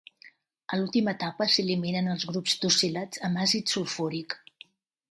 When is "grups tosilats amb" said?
2.33-3.45